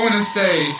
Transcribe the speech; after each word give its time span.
I 0.00 0.02
want 0.02 0.14
to 0.14 0.22
say 0.22 0.74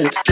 present 0.00 0.29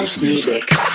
house 0.00 0.22
music. 0.22 0.89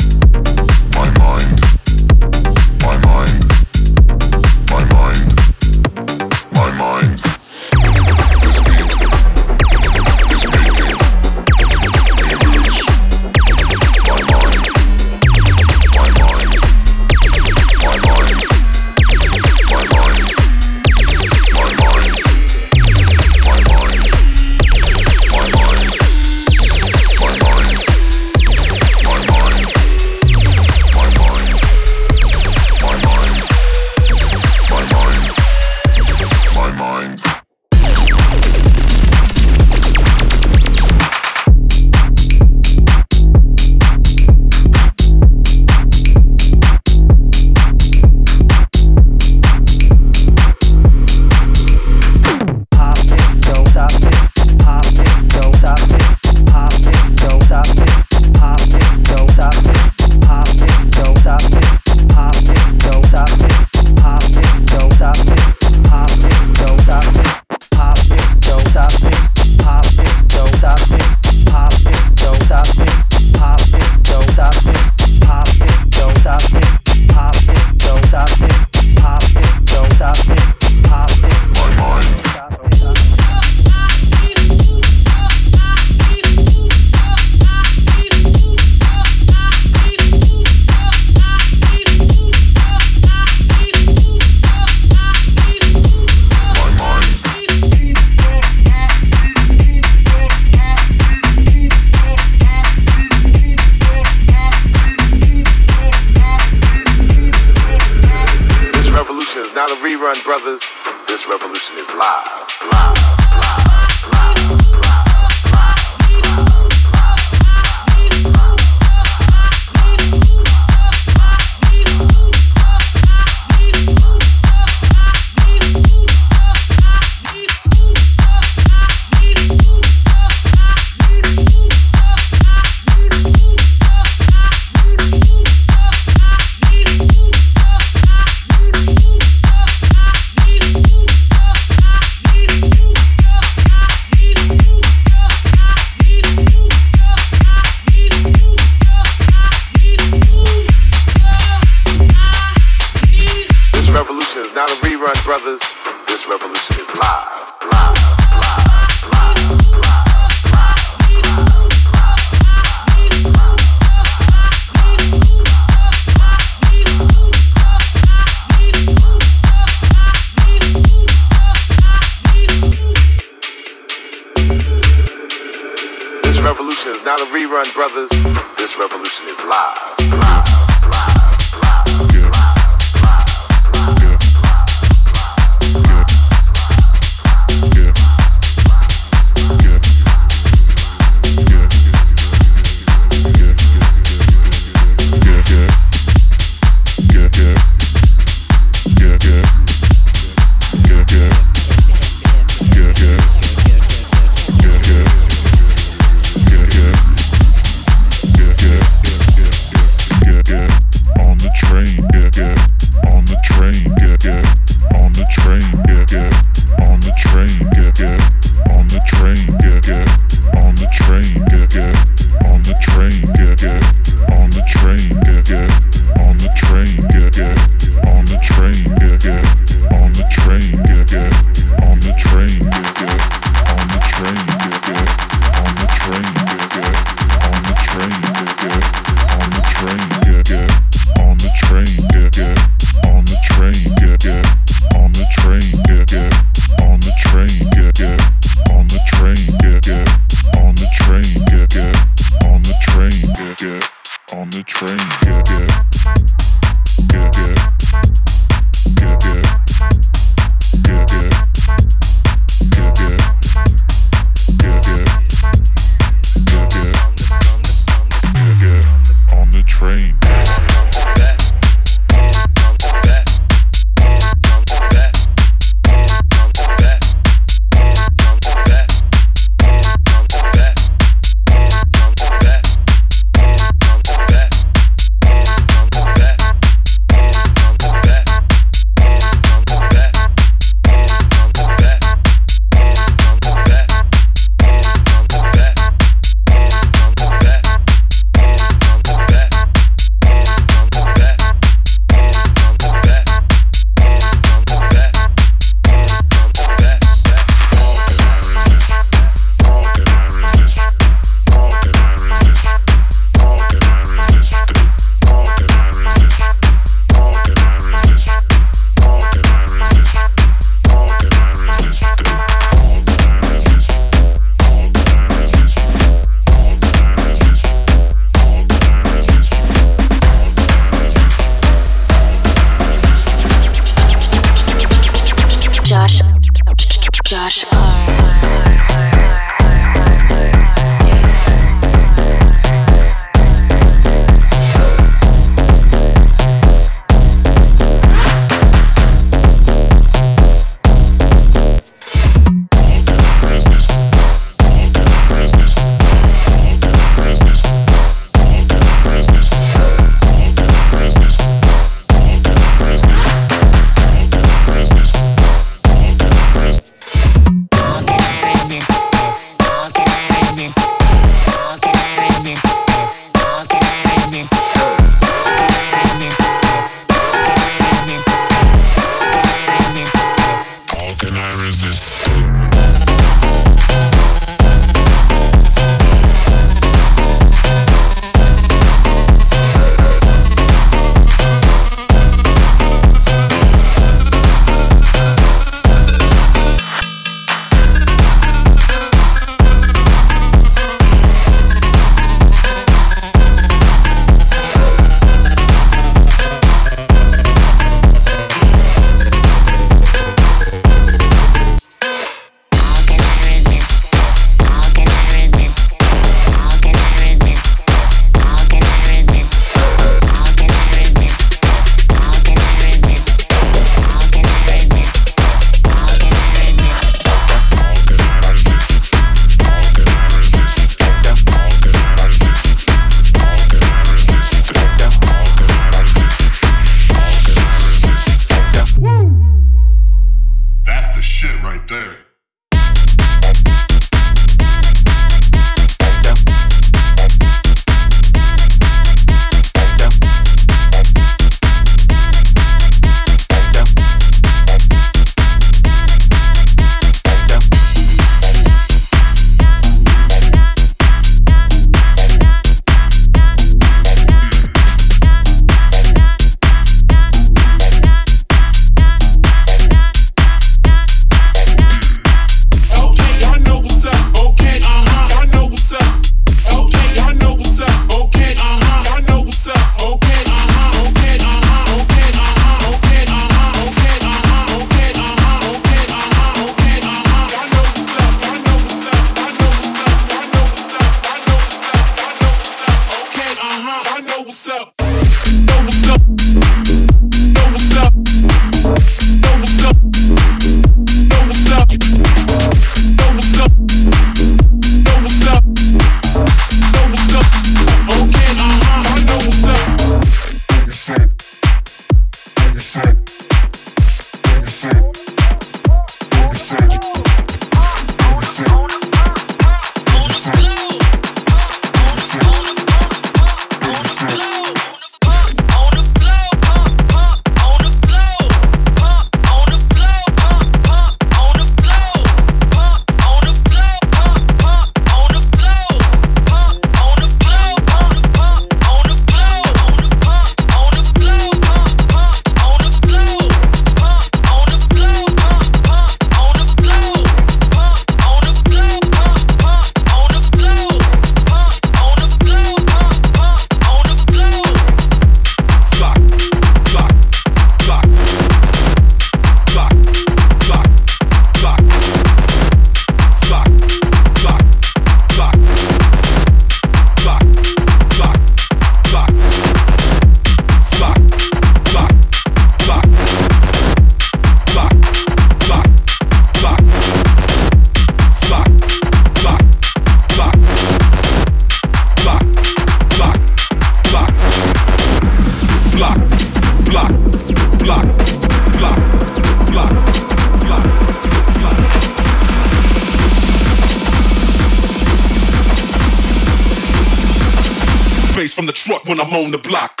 from 598.64 598.66
the 598.66 598.72
truck 598.72 599.04
when 599.04 599.20
I'm 599.20 599.32
on 599.34 599.50
the 599.50 599.58
block. 599.58 600.00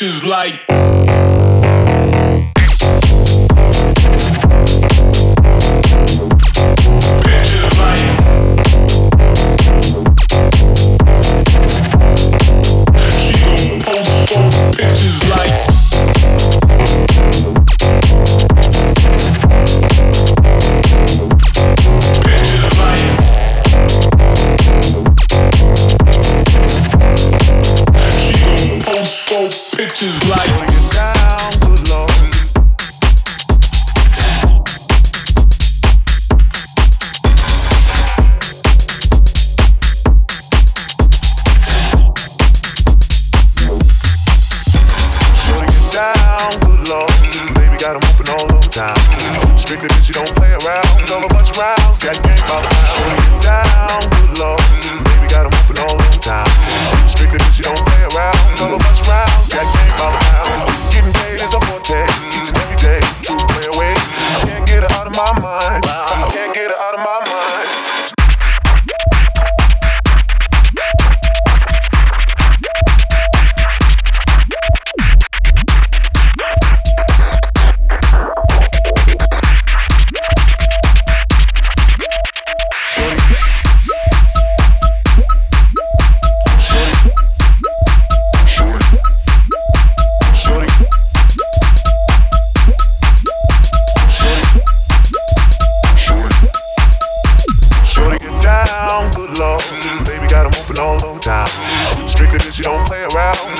pictures 0.00 0.24
like 0.24 0.99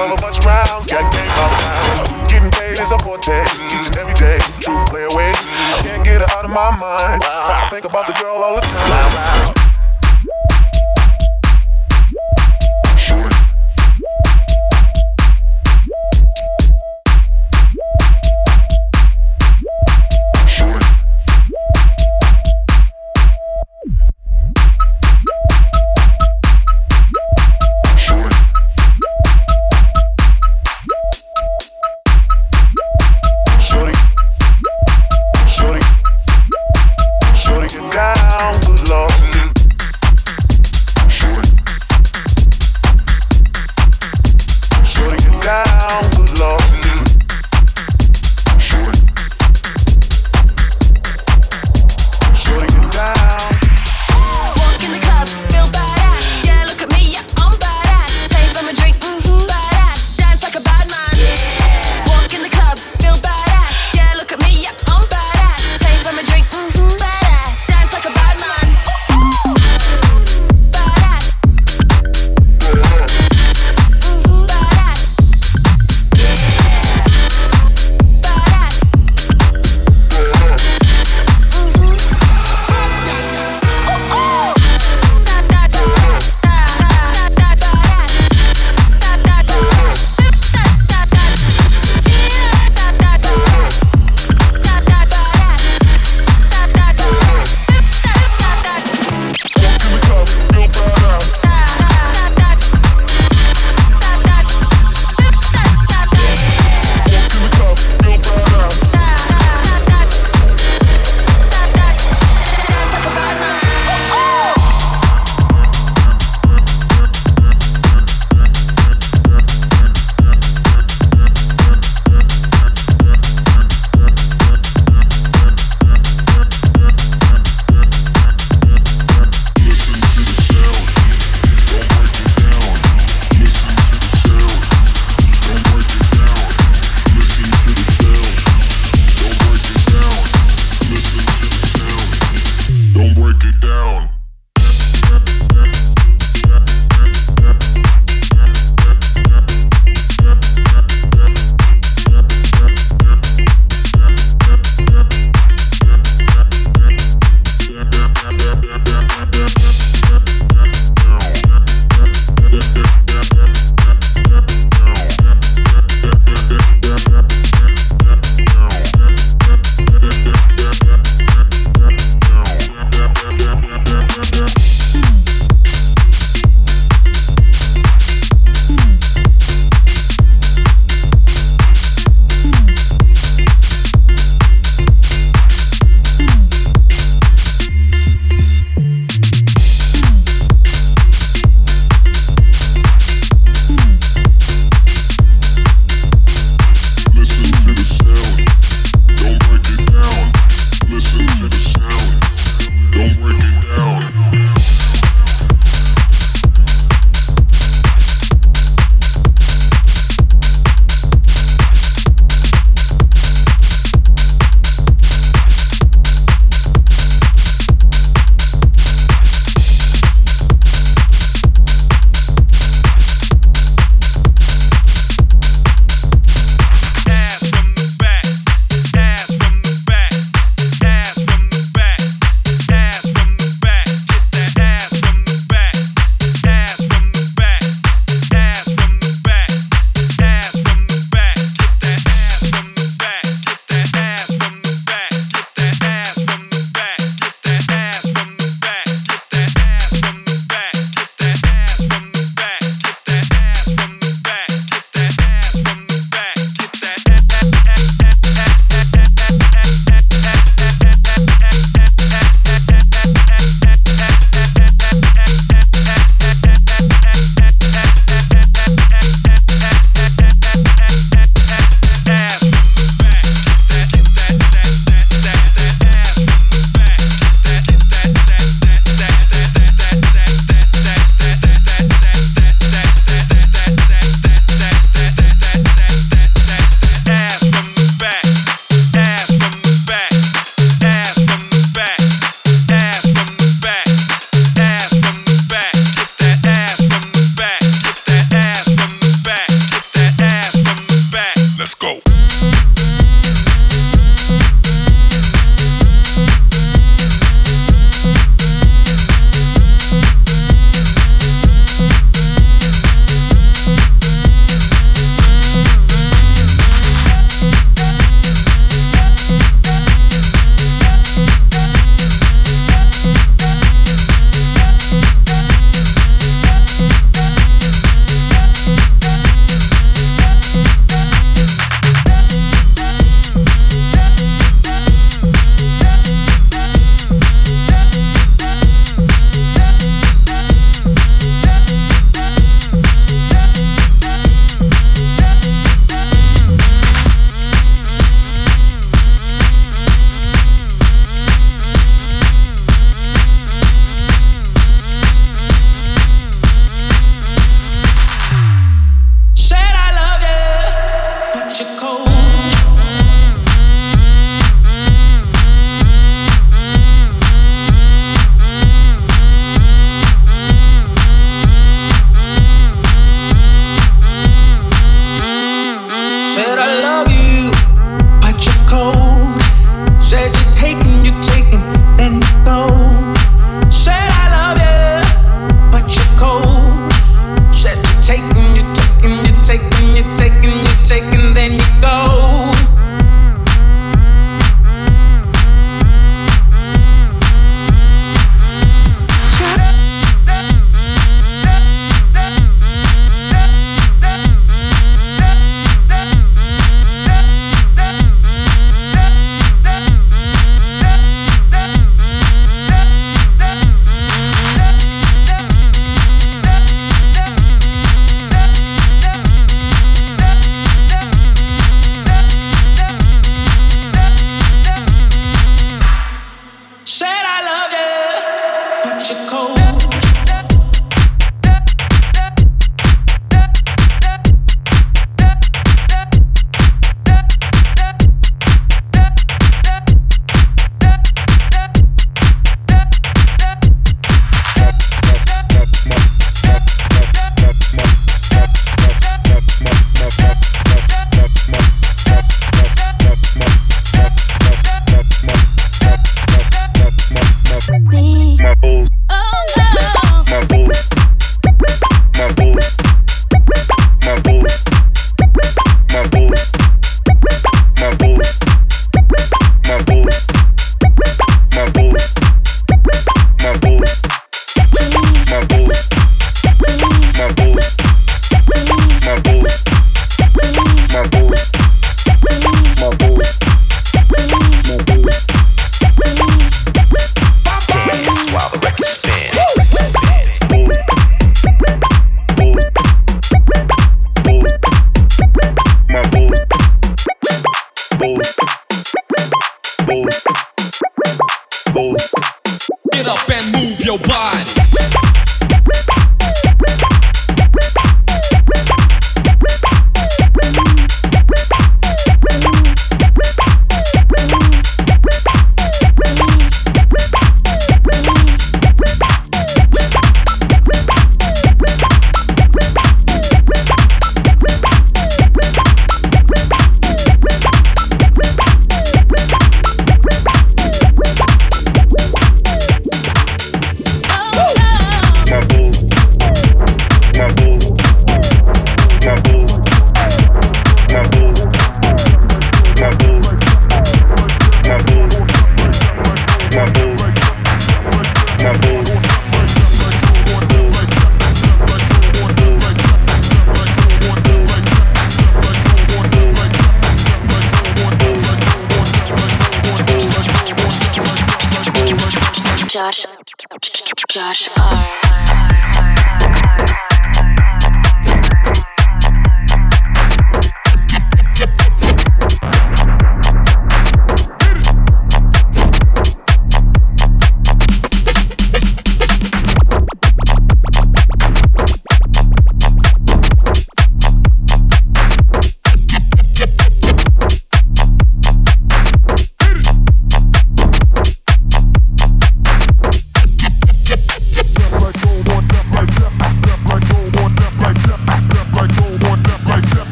of 0.00 0.12
a 0.12 0.20
bunch 0.20 0.38
of 0.38 0.44
rounds. 0.44 0.86
Got 0.86 1.10
game 1.12 1.30
all 1.36 1.50
around. 1.50 2.28
Getting 2.30 2.50
paid 2.50 2.78
is 2.78 2.92
a 2.92 2.98
forte. 2.98 3.44
Teaching 3.68 3.96
every 3.98 4.14
day. 4.14 4.38
True 4.60 4.78
play 4.86 5.04
away. 5.04 5.32
I 5.74 5.80
can't 5.82 6.04
get 6.04 6.22
it 6.22 6.30
out 6.30 6.44
of 6.44 6.50
my 6.50 6.70
mind. 6.76 7.22
I 7.24 7.66
think 7.70 7.84
about 7.84 8.06
the 8.06 8.14
girl 8.14 8.36
all 8.36 8.54
the 8.54 8.62
time. 8.62 9.57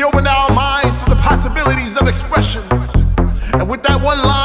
He 0.00 0.04
opened 0.04 0.28
our 0.28 0.50
minds 0.50 0.98
to 1.02 1.10
the 1.10 1.16
possibilities 1.16 1.94
of 1.98 2.08
expression. 2.08 2.62
And 3.52 3.68
with 3.68 3.82
that 3.82 4.00
one 4.00 4.16
line, 4.16 4.39